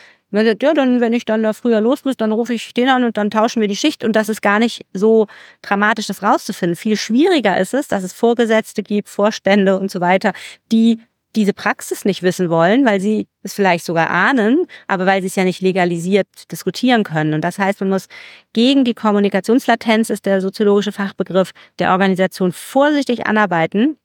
[0.44, 3.04] Sagt, ja, dann, wenn ich dann da früher los muss, dann rufe ich den an
[3.04, 4.04] und dann tauschen wir die Schicht.
[4.04, 5.28] Und das ist gar nicht so
[5.62, 6.76] dramatisch, das rauszufinden.
[6.76, 10.34] Viel schwieriger ist es, dass es Vorgesetzte gibt, Vorstände und so weiter,
[10.72, 11.00] die
[11.36, 15.36] diese Praxis nicht wissen wollen, weil sie es vielleicht sogar ahnen, aber weil sie es
[15.36, 17.34] ja nicht legalisiert diskutieren können.
[17.34, 18.08] Und das heißt, man muss
[18.54, 23.98] gegen die Kommunikationslatenz, ist der soziologische Fachbegriff, der Organisation vorsichtig anarbeiten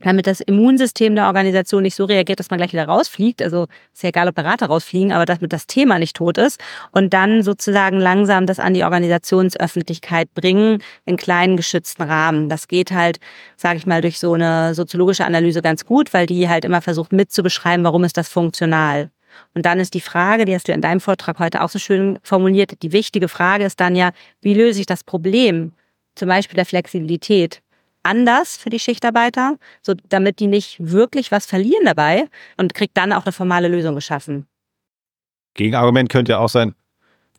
[0.00, 3.42] damit das Immunsystem der Organisation nicht so reagiert, dass man gleich wieder rausfliegt.
[3.42, 6.60] Also ist ja egal, ob Berater rausfliegen, aber damit das Thema nicht tot ist.
[6.92, 12.48] Und dann sozusagen langsam das an die Organisationsöffentlichkeit bringen, in kleinen geschützten Rahmen.
[12.48, 13.18] Das geht halt,
[13.56, 17.12] sage ich mal, durch so eine soziologische Analyse ganz gut, weil die halt immer versucht
[17.12, 19.10] mitzubeschreiben, warum ist das funktional.
[19.54, 22.18] Und dann ist die Frage, die hast du in deinem Vortrag heute auch so schön
[22.22, 24.10] formuliert, die wichtige Frage ist dann ja,
[24.40, 25.72] wie löse ich das Problem?
[26.14, 27.62] Zum Beispiel der Flexibilität
[28.02, 33.12] anders für die Schichtarbeiter, so damit die nicht wirklich was verlieren dabei und kriegt dann
[33.12, 34.46] auch eine formale Lösung geschaffen.
[35.54, 36.74] Gegenargument könnte ja auch sein,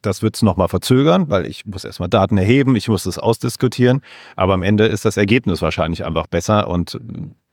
[0.01, 4.01] das wird es nochmal verzögern, weil ich muss erstmal Daten erheben, ich muss das ausdiskutieren,
[4.35, 6.99] aber am Ende ist das Ergebnis wahrscheinlich einfach besser und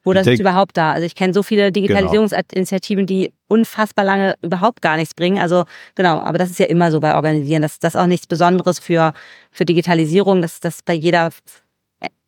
[0.05, 0.93] wo das ist überhaupt da.
[0.93, 5.39] Also ich kenne so viele Digitalisierungsinitiativen, die unfassbar lange überhaupt gar nichts bringen.
[5.39, 5.65] Also
[5.97, 7.61] genau, aber das ist ja immer so bei Organisieren.
[7.61, 9.13] Das, das ist auch nichts Besonderes für,
[9.51, 10.41] für Digitalisierung.
[10.41, 11.31] Das, das bei jeder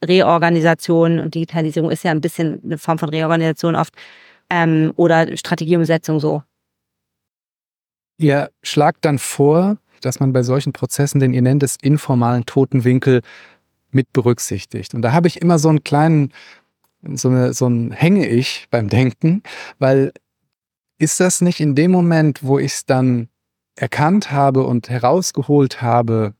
[0.04, 3.94] Reorganisation und Digitalisierung ist ja ein bisschen eine Form von Reorganisation oft
[4.48, 6.42] ähm, oder Strategieumsetzung so.
[8.18, 13.22] Ihr schlagt dann vor, dass man bei solchen Prozessen den, ihr nennt es, informalen Totenwinkel
[13.90, 14.94] mit berücksichtigt.
[14.94, 16.32] Und da habe ich immer so einen kleinen,
[17.14, 19.42] so, eine, so ein Hänge-Ich beim Denken,
[19.78, 20.12] weil
[20.98, 23.28] ist das nicht in dem Moment, wo ich es dann
[23.74, 26.34] erkannt habe und herausgeholt habe,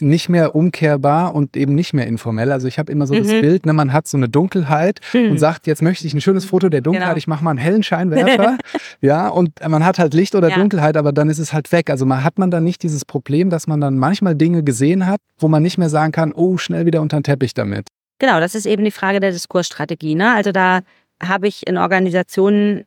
[0.00, 2.52] nicht mehr umkehrbar und eben nicht mehr informell.
[2.52, 3.18] Also ich habe immer so mhm.
[3.18, 5.32] das Bild, ne, man hat so eine Dunkelheit mhm.
[5.32, 7.18] und sagt, jetzt möchte ich ein schönes Foto der Dunkelheit, genau.
[7.18, 8.58] ich mache mal einen hellen Scheinwerfer.
[9.00, 10.56] ja, und man hat halt Licht oder ja.
[10.56, 11.90] Dunkelheit, aber dann ist es halt weg.
[11.90, 15.20] Also man hat man dann nicht dieses Problem, dass man dann manchmal Dinge gesehen hat,
[15.38, 17.88] wo man nicht mehr sagen kann, oh, schnell wieder unter den Teppich damit.
[18.18, 20.14] Genau, das ist eben die Frage der Diskursstrategie.
[20.14, 20.34] Ne?
[20.34, 20.80] Also da
[21.22, 22.84] habe ich in Organisationen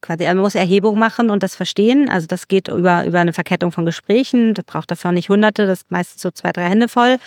[0.00, 2.08] quasi, man muss Erhebung machen und das verstehen.
[2.08, 4.54] Also das geht über, über eine Verkettung von Gesprächen.
[4.54, 7.18] Das braucht dafür nicht hunderte, das ist meistens so zwei, drei Hände voll.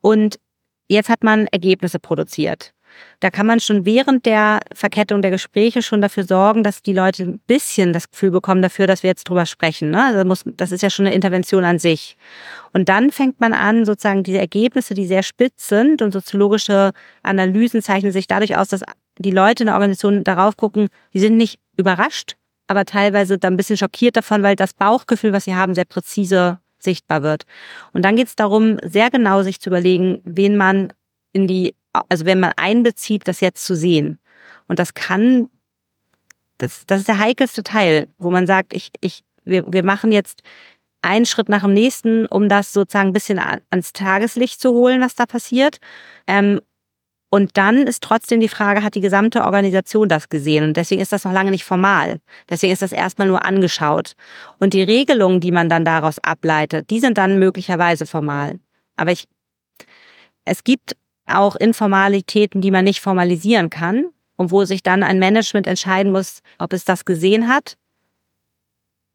[0.00, 0.38] Und
[0.88, 2.72] jetzt hat man Ergebnisse produziert.
[3.20, 7.24] Da kann man schon während der Verkettung der Gespräche schon dafür sorgen, dass die Leute
[7.24, 9.90] ein bisschen das Gefühl bekommen dafür, dass wir jetzt drüber sprechen.
[9.90, 10.04] Ne?
[10.04, 12.16] Also muss, das ist ja schon eine Intervention an sich.
[12.72, 16.92] Und dann fängt man an, sozusagen diese Ergebnisse, die sehr spitz sind und soziologische
[17.22, 18.82] Analysen zeichnen sich dadurch aus, dass
[19.22, 23.56] die Leute in der Organisation darauf gucken, die sind nicht überrascht, aber teilweise dann ein
[23.56, 27.44] bisschen schockiert davon, weil das Bauchgefühl, was sie haben, sehr präzise sichtbar wird.
[27.92, 30.92] Und dann geht es darum, sehr genau sich zu überlegen, wen man
[31.32, 31.74] in die,
[32.08, 34.18] also wenn man einbezieht, das jetzt zu sehen.
[34.66, 35.50] Und das kann,
[36.58, 40.42] das, das ist der heikelste Teil, wo man sagt, ich, ich, wir, wir machen jetzt
[41.02, 45.14] einen Schritt nach dem nächsten, um das sozusagen ein bisschen ans Tageslicht zu holen, was
[45.14, 45.78] da passiert.
[46.26, 46.60] Ähm,
[47.30, 50.64] und dann ist trotzdem die Frage, hat die gesamte Organisation das gesehen?
[50.64, 52.20] Und deswegen ist das noch lange nicht formal.
[52.48, 54.14] Deswegen ist das erstmal nur angeschaut.
[54.58, 58.58] Und die Regelungen, die man dann daraus ableitet, die sind dann möglicherweise formal.
[58.96, 59.28] Aber ich,
[60.44, 65.68] es gibt auch Informalitäten, die man nicht formalisieren kann und wo sich dann ein Management
[65.68, 67.76] entscheiden muss, ob es das gesehen hat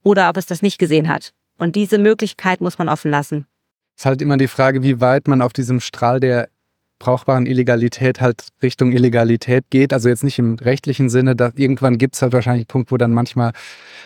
[0.04, 1.34] oder ob es das nicht gesehen hat.
[1.58, 3.46] Und diese Möglichkeit muss man offen lassen.
[3.98, 6.50] Es ist halt immer die Frage, wie weit man auf diesem Strahl der
[7.00, 9.94] brauchbaren Illegalität halt Richtung Illegalität geht.
[9.94, 12.98] Also jetzt nicht im rechtlichen Sinne, da irgendwann gibt es halt wahrscheinlich einen Punkt, wo
[12.98, 13.52] dann manchmal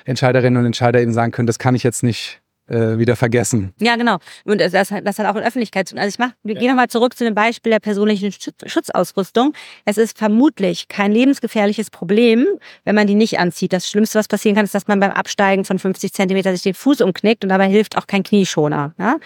[0.05, 3.73] Entscheiderinnen und Entscheider eben sagen können, das kann ich jetzt nicht äh, wieder vergessen.
[3.79, 4.17] Ja, genau.
[4.45, 5.99] Und das, das, das hat auch in Öffentlichkeit zu tun.
[5.99, 6.59] Also ich mach, wir ja.
[6.59, 9.53] gehen nochmal zurück zu dem Beispiel der persönlichen Schutzausrüstung.
[9.85, 12.45] Es ist vermutlich kein lebensgefährliches Problem,
[12.85, 13.73] wenn man die nicht anzieht.
[13.73, 16.75] Das Schlimmste, was passieren kann, ist, dass man beim Absteigen von 50 Zentimeter sich den
[16.75, 18.93] Fuß umknickt und dabei hilft auch kein Knieschoner.
[18.99, 19.17] Ja?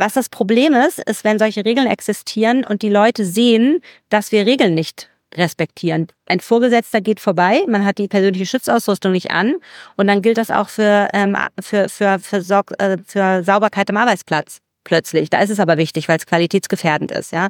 [0.00, 4.46] Was das Problem ist, ist, wenn solche Regeln existieren und die Leute sehen, dass wir
[4.46, 6.06] Regeln nicht respektieren.
[6.24, 9.56] Ein Vorgesetzter geht vorbei, man hat die persönliche Schutzausrüstung nicht an
[9.98, 13.98] und dann gilt das auch für, ähm, für, für, für, Sorg äh, für Sauberkeit am
[13.98, 15.30] Arbeitsplatz plötzlich.
[15.30, 17.32] Da ist es aber wichtig, weil es qualitätsgefährdend ist.
[17.32, 17.48] Ja,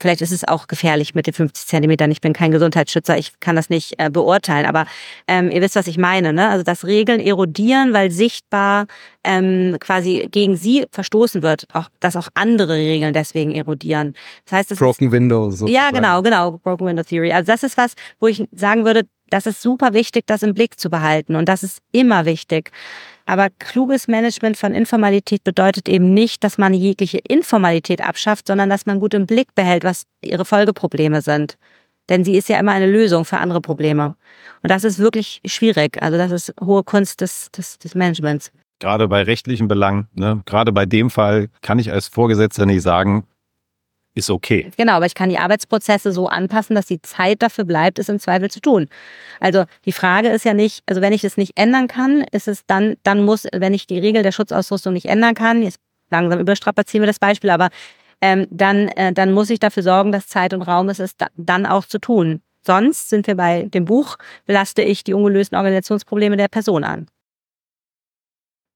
[0.00, 2.10] vielleicht ist es auch gefährlich mit den 50 Zentimetern.
[2.10, 4.66] Ich bin kein Gesundheitsschützer, ich kann das nicht äh, beurteilen.
[4.66, 4.86] Aber
[5.28, 6.32] ähm, ihr wisst, was ich meine.
[6.32, 6.48] Ne?
[6.48, 8.86] Also dass Regeln erodieren, weil sichtbar
[9.24, 11.66] ähm, quasi gegen sie verstoßen wird.
[11.72, 14.14] Auch dass auch andere Regeln deswegen erodieren.
[14.44, 15.50] Das heißt, das Broken ist, Window.
[15.50, 15.72] Sozusagen.
[15.72, 16.52] Ja, genau, genau.
[16.58, 17.32] Broken Window Theory.
[17.32, 20.78] Also das ist was, wo ich sagen würde, das ist super wichtig, das im Blick
[20.78, 21.36] zu behalten.
[21.36, 22.70] Und das ist immer wichtig.
[23.26, 28.86] Aber kluges Management von Informalität bedeutet eben nicht, dass man jegliche Informalität abschafft, sondern dass
[28.86, 31.58] man gut im Blick behält, was ihre Folgeprobleme sind.
[32.08, 34.14] Denn sie ist ja immer eine Lösung für andere Probleme.
[34.62, 36.00] Und das ist wirklich schwierig.
[36.00, 38.52] Also das ist hohe Kunst des, des, des Managements.
[38.78, 40.42] Gerade bei rechtlichen Belangen, ne?
[40.46, 43.24] gerade bei dem Fall kann ich als Vorgesetzter nicht sagen,
[44.16, 44.70] ist okay.
[44.76, 48.18] Genau, aber ich kann die Arbeitsprozesse so anpassen, dass die Zeit dafür bleibt, es im
[48.18, 48.88] Zweifel zu tun.
[49.40, 52.64] Also die Frage ist ja nicht, also wenn ich es nicht ändern kann, ist es
[52.66, 55.78] dann, dann muss, wenn ich die Regel der Schutzausrüstung nicht ändern kann, jetzt
[56.10, 57.68] langsam überstrapazieren wir das Beispiel, aber
[58.22, 61.26] ähm, dann, äh, dann muss ich dafür sorgen, dass Zeit und Raum ist, es da,
[61.36, 62.40] dann auch zu tun.
[62.64, 67.06] Sonst sind wir bei dem Buch, belaste ich die ungelösten Organisationsprobleme der Person an.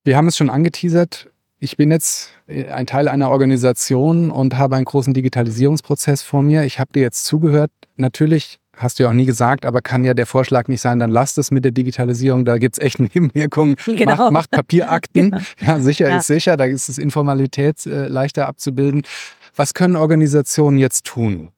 [0.04, 4.76] Wir haben es schon angeteasert, ich bin jetzt äh, ein Teil einer Organisation und habe
[4.76, 6.64] einen großen Digitalisierungsprozess vor mir.
[6.64, 7.70] Ich habe dir jetzt zugehört.
[7.96, 11.10] Natürlich hast du ja auch nie gesagt, aber kann ja der Vorschlag nicht sein, dann
[11.10, 13.76] lasst es mit der Digitalisierung, da gibt es echt Nebenwirkungen.
[13.86, 14.16] Genau.
[14.16, 15.30] Macht, macht Papierakten.
[15.30, 15.42] genau.
[15.60, 16.18] Ja, sicher ja.
[16.18, 19.02] ist sicher, da ist es Informalität äh, leichter abzubilden.
[19.54, 21.50] Was können Organisationen jetzt tun?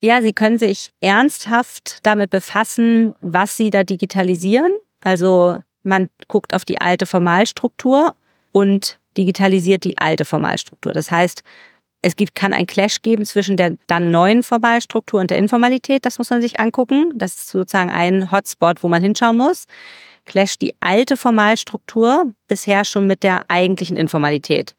[0.00, 4.72] Ja, sie können sich ernsthaft damit befassen, was sie da digitalisieren.
[5.02, 8.14] Also man guckt auf die alte Formalstruktur
[8.52, 10.92] und digitalisiert die alte Formalstruktur.
[10.92, 11.42] Das heißt,
[12.02, 16.04] es gibt, kann ein Clash geben zwischen der dann neuen Formalstruktur und der Informalität.
[16.04, 17.12] Das muss man sich angucken.
[17.14, 19.66] Das ist sozusagen ein Hotspot, wo man hinschauen muss.
[20.24, 24.74] Clash die alte Formalstruktur bisher schon mit der eigentlichen Informalität.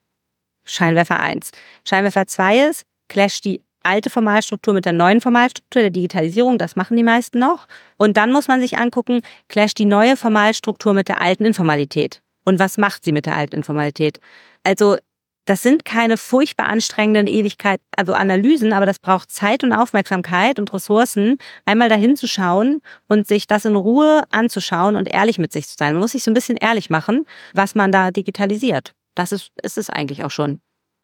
[0.65, 1.51] Scheinwerfer 1.
[1.85, 6.57] Scheinwerfer 2 ist, clash die alte Formalstruktur mit der neuen Formalstruktur der Digitalisierung.
[6.57, 7.67] Das machen die meisten noch.
[7.97, 12.21] Und dann muss man sich angucken, clash die neue Formalstruktur mit der alten Informalität.
[12.45, 14.19] Und was macht sie mit der alten Informalität?
[14.63, 14.97] Also
[15.45, 20.73] das sind keine furchtbar anstrengenden Ewigkeit, also Analysen, aber das braucht Zeit und Aufmerksamkeit und
[20.73, 25.67] Ressourcen, einmal dahin zu schauen und sich das in Ruhe anzuschauen und ehrlich mit sich
[25.67, 25.93] zu sein.
[25.93, 28.93] Man muss sich so ein bisschen ehrlich machen, was man da digitalisiert.
[29.15, 30.61] Das ist, ist es eigentlich auch schon.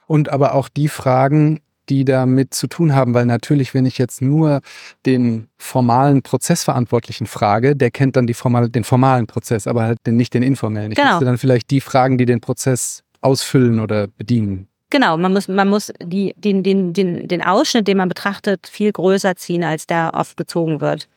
[0.07, 4.21] Und aber auch die Fragen, die damit zu tun haben, weil natürlich, wenn ich jetzt
[4.21, 4.61] nur
[5.05, 10.15] den formalen Prozessverantwortlichen frage, der kennt dann die formal, den formalen Prozess, aber halt den,
[10.15, 10.91] nicht den informellen.
[10.91, 11.11] Ich genau.
[11.11, 14.67] müsste dann vielleicht die Fragen, die den Prozess ausfüllen oder bedienen.
[14.91, 18.91] Genau, man muss, man muss die, den, den, den, den Ausschnitt, den man betrachtet, viel
[18.91, 21.07] größer ziehen, als der oft gezogen wird.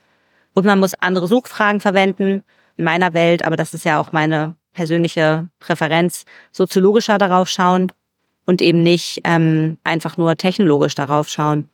[0.53, 2.43] Und man muss andere Suchfragen verwenden
[2.77, 7.93] in meiner Welt, aber das ist ja auch meine persönliche Präferenz, soziologischer darauf schauen
[8.47, 11.69] und eben nicht ähm, einfach nur technologisch darauf schauen.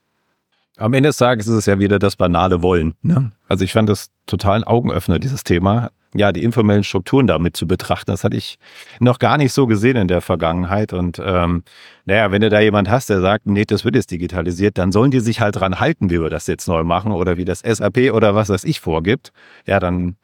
[0.77, 2.95] Am Ende des Tages ist es ja wieder das banale Wollen.
[3.03, 3.33] Ne?
[3.49, 5.91] Also ich fand das total ein Augenöffner, dieses Thema.
[6.15, 8.59] Ja, die informellen Strukturen damit zu betrachten, das hatte ich
[8.99, 10.95] noch gar nicht so gesehen in der Vergangenheit.
[10.95, 11.65] Und ähm,
[12.07, 15.11] naja, wenn du da jemand hast, der sagt, nee, das wird jetzt digitalisiert, dann sollen
[15.11, 18.13] die sich halt dran halten, wie wir das jetzt neu machen oder wie das SAP
[18.15, 19.33] oder was das ich vorgibt.
[19.67, 20.17] Ja, dann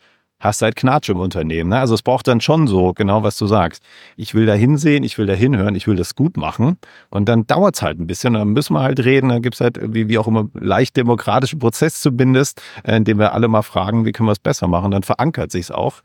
[0.45, 1.71] hast halt Knatsch im Unternehmen.
[1.71, 1.79] Ne?
[1.79, 3.83] Also es braucht dann schon so, genau was du sagst.
[4.17, 6.79] Ich will da hinsehen, ich will da hinhören, ich will das gut machen.
[7.09, 8.35] Und dann dauert es halt ein bisschen.
[8.35, 9.31] Dann müssen wir halt reden.
[9.31, 13.19] Dann gibt es halt, wie, wie auch immer, leicht demokratischen Prozess zumindest, äh, in dem
[13.19, 14.91] wir alle mal fragen, wie können wir es besser machen.
[14.91, 16.03] Dann verankert sich es auch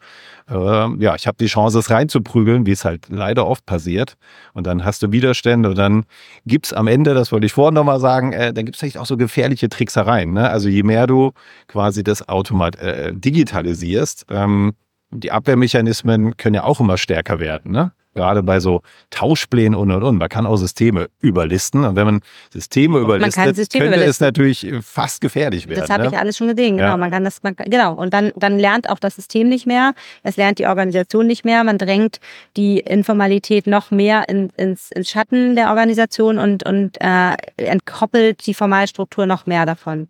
[0.49, 4.15] äh, ja, ich habe die Chance, es reinzuprügeln, wie es halt leider oft passiert.
[4.53, 6.05] Und dann hast du Widerstände und dann
[6.45, 9.17] gibt's am Ende, das wollte ich vorhin nochmal sagen, äh, dann gibt's vielleicht auch so
[9.17, 10.33] gefährliche Tricksereien.
[10.33, 10.49] Ne?
[10.49, 11.31] Also je mehr du
[11.67, 14.73] quasi das Automat äh, digitalisierst, ähm,
[15.11, 17.71] die Abwehrmechanismen können ja auch immer stärker werden.
[17.71, 17.91] Ne?
[18.13, 20.17] Gerade bei so Tauschplänen und und und.
[20.17, 24.09] Man kann auch Systeme überlisten und wenn man Systeme man überlistet, Systeme könnte überlisten.
[24.09, 25.81] es natürlich fast gefährlich werden.
[25.81, 26.09] Das habe ne?
[26.09, 26.89] ich alles schon gesehen, genau.
[26.89, 26.97] Ja.
[26.97, 27.93] Man kann das, man, genau.
[27.93, 29.93] Und dann, dann lernt auch das System nicht mehr,
[30.23, 32.19] es lernt die Organisation nicht mehr, man drängt
[32.57, 38.53] die Informalität noch mehr in, ins, ins Schatten der Organisation und, und äh, entkoppelt die
[38.53, 40.07] Formalstruktur noch mehr davon.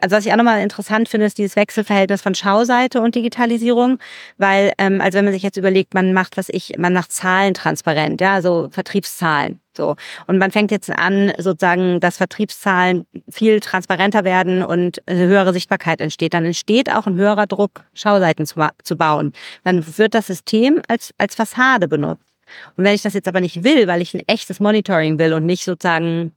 [0.00, 3.98] Also was ich auch nochmal interessant finde, ist dieses Wechselverhältnis von Schauseite und Digitalisierung,
[4.36, 7.52] weil ähm, also wenn man sich jetzt überlegt, man macht was ich, man macht Zahlen
[7.52, 9.96] transparent, ja, also Vertriebszahlen, so
[10.28, 16.00] und man fängt jetzt an sozusagen, dass Vertriebszahlen viel transparenter werden und eine höhere Sichtbarkeit
[16.00, 19.32] entsteht, dann entsteht auch ein höherer Druck, Schauseiten zu, zu bauen.
[19.64, 22.22] Dann wird das System als als Fassade benutzt.
[22.76, 25.44] Und wenn ich das jetzt aber nicht will, weil ich ein echtes Monitoring will und
[25.44, 26.32] nicht sozusagen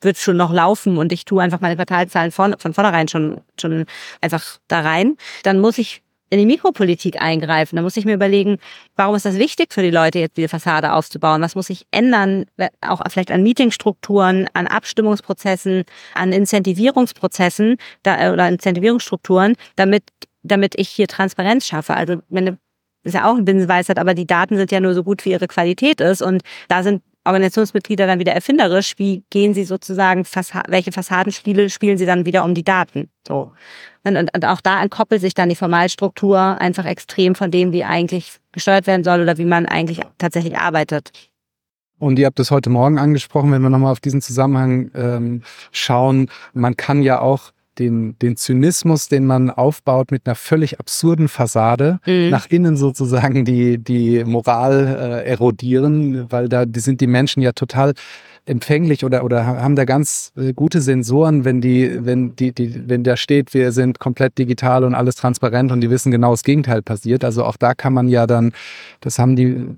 [0.00, 3.86] wird schon noch laufen und ich tue einfach meine Quartalzahlen von, von vornherein schon, schon
[4.20, 7.76] einfach da rein, dann muss ich in die Mikropolitik eingreifen.
[7.76, 8.58] Da muss ich mir überlegen,
[8.96, 11.40] warum ist das wichtig für die Leute, jetzt diese Fassade aufzubauen?
[11.40, 12.46] Was muss sich ändern,
[12.80, 20.02] auch vielleicht an Meetingstrukturen, an Abstimmungsprozessen, an Incentivierungsprozessen da, oder Incentivierungsstrukturen, damit,
[20.42, 21.94] damit ich hier Transparenz schaffe.
[21.94, 22.58] Also, wenn
[23.04, 25.46] ist ja auch ein Binsenweisheit, aber die Daten sind ja nur so gut, wie ihre
[25.46, 26.22] Qualität ist.
[26.22, 28.94] Und da sind Organisationsmitglieder dann wieder erfinderisch.
[28.96, 30.24] Wie gehen sie sozusagen,
[30.68, 33.10] welche Fassadenspiele spielen sie dann wieder um die Daten?
[33.26, 33.52] So.
[34.04, 38.38] Und, und, auch da entkoppelt sich dann die Formalstruktur einfach extrem von dem, wie eigentlich
[38.52, 41.10] gesteuert werden soll oder wie man eigentlich tatsächlich arbeitet.
[41.98, 46.28] Und ihr habt es heute Morgen angesprochen, wenn wir nochmal auf diesen Zusammenhang ähm, schauen.
[46.52, 52.00] Man kann ja auch den, den Zynismus, den man aufbaut mit einer völlig absurden Fassade,
[52.06, 52.30] mhm.
[52.30, 57.52] nach innen sozusagen die, die Moral äh, erodieren, weil da die sind die Menschen ja
[57.52, 57.94] total
[58.46, 63.02] empfänglich oder, oder haben da ganz äh, gute Sensoren, wenn die, wenn die, die, wenn
[63.02, 66.82] da steht, wir sind komplett digital und alles transparent und die wissen genau das Gegenteil
[66.82, 67.24] passiert.
[67.24, 68.52] Also auch da kann man ja dann,
[69.00, 69.76] das haben die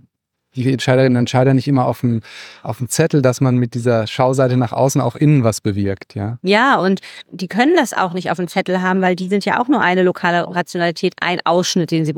[0.54, 2.22] die Entscheiderinnen und Entscheider nicht immer auf dem,
[2.62, 6.38] auf dem Zettel, dass man mit dieser Schauseite nach außen auch innen was bewirkt, ja.
[6.42, 9.60] Ja, und die können das auch nicht auf dem Zettel haben, weil die sind ja
[9.60, 12.14] auch nur eine lokale Rationalität, ein Ausschnitt, den sie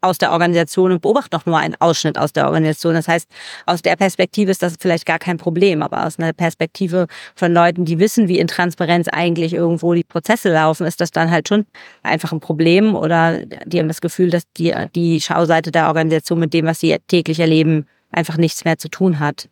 [0.00, 2.94] aus der Organisation und beobachten auch nur einen Ausschnitt aus der Organisation.
[2.94, 3.28] Das heißt,
[3.66, 7.84] aus der Perspektive ist das vielleicht gar kein Problem, aber aus einer Perspektive von Leuten,
[7.84, 11.66] die wissen, wie in Transparenz eigentlich irgendwo die Prozesse laufen, ist das dann halt schon
[12.02, 16.52] einfach ein Problem oder die haben das Gefühl, dass die, die Schauseite der Organisation mit
[16.54, 19.48] dem, was sie täglich tägliche Leben einfach nichts mehr zu tun hat.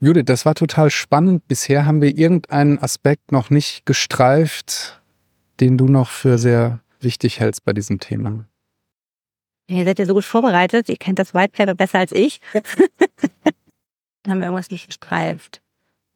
[0.00, 1.46] Judith, das war total spannend.
[1.46, 5.02] Bisher haben wir irgendeinen Aspekt noch nicht gestreift,
[5.60, 8.46] den du noch für sehr wichtig hältst bei diesem Thema.
[9.68, 12.40] Ihr seid ja so gut vorbereitet, ihr kennt das White Paper besser als ich.
[14.22, 15.60] Dann haben wir irgendwas nicht gestreift.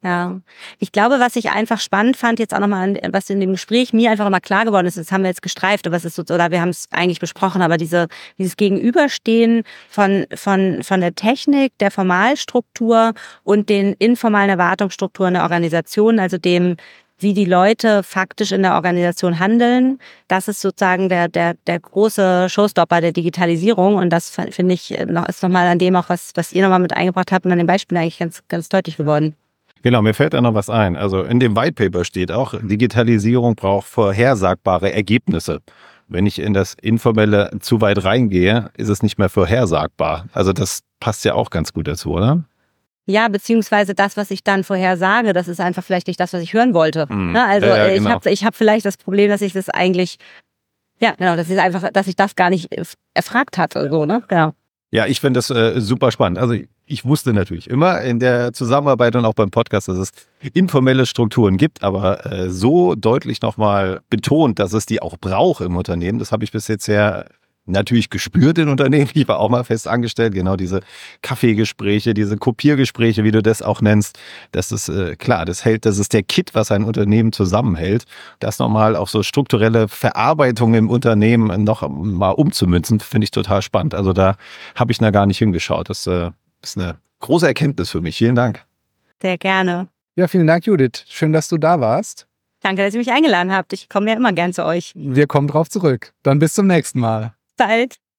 [0.03, 0.41] Ja,
[0.79, 4.11] ich glaube, was ich einfach spannend fand, jetzt auch nochmal, was in dem Gespräch mir
[4.11, 6.51] einfach nochmal klar geworden ist, das haben wir jetzt gestreift, aber es ist so, oder
[6.51, 11.89] wir haben es eigentlich besprochen, aber diese, dieses Gegenüberstehen von, von, von der Technik, der
[11.89, 13.13] Formalstruktur
[13.45, 16.75] und den informalen Erwartungsstrukturen der Organisation, also dem,
[17.19, 19.99] wie die Leute faktisch in der Organisation handeln.
[20.27, 23.95] Das ist sozusagen der, der, der große Showstopper der Digitalisierung.
[23.95, 26.91] Und das finde ich noch, ist nochmal an dem auch, was, was ihr nochmal mit
[26.91, 29.37] eingebracht habt und an dem Beispiel eigentlich ganz, ganz deutlich geworden.
[29.83, 30.95] Genau, mir fällt da noch was ein.
[30.95, 35.59] Also in dem White Paper steht auch, Digitalisierung braucht vorhersagbare Ergebnisse.
[36.07, 40.25] Wenn ich in das Informelle zu weit reingehe, ist es nicht mehr vorhersagbar.
[40.31, 42.45] Also das passt ja auch ganz gut dazu, oder?
[43.05, 46.41] Ja, beziehungsweise das, was ich dann vorher sage, das ist einfach vielleicht nicht das, was
[46.41, 47.05] ich hören wollte.
[47.09, 47.35] Mhm.
[47.35, 48.09] Also ja, ja, genau.
[48.09, 50.15] ich habe ich hab vielleicht das Problem, dass ich das eigentlich,
[50.99, 52.69] ja, genau, das ist einfach, dass ich das gar nicht
[53.13, 53.89] erfragt hatte.
[53.89, 54.23] So, ne?
[54.29, 54.53] Genau.
[54.91, 56.37] Ja, ich finde das äh, super spannend.
[56.37, 60.11] Also ich wusste natürlich immer in der Zusammenarbeit und auch beim Podcast, dass es
[60.53, 65.77] informelle Strukturen gibt, aber äh, so deutlich nochmal betont, dass es die auch braucht im
[65.77, 67.25] Unternehmen, das habe ich bis jetzt ja
[67.65, 69.09] natürlich gespürt in Unternehmen.
[69.13, 70.33] Ich war auch mal fest angestellt.
[70.33, 70.81] Genau diese
[71.21, 74.19] Kaffeegespräche, diese Kopiergespräche, wie du das auch nennst.
[74.51, 78.03] Das ist äh, klar, das hält, das ist der Kit, was ein Unternehmen zusammenhält.
[78.39, 83.95] Das nochmal auf so strukturelle Verarbeitung im Unternehmen noch mal umzumünzen, finde ich total spannend.
[83.95, 84.35] Also da
[84.75, 85.89] habe ich da gar nicht hingeschaut.
[85.89, 86.31] Das äh,
[86.63, 88.17] ist eine große Erkenntnis für mich.
[88.17, 88.65] Vielen Dank.
[89.21, 89.87] Sehr gerne.
[90.15, 91.05] Ja, vielen Dank, Judith.
[91.07, 92.27] Schön, dass du da warst.
[92.61, 93.73] Danke, dass ihr mich eingeladen habt.
[93.73, 94.93] Ich komme ja immer gern zu euch.
[94.95, 96.13] Wir kommen drauf zurück.
[96.23, 97.33] Dann bis zum nächsten Mal.
[97.57, 97.97] Bald.